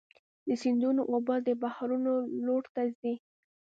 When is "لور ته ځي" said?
2.45-3.13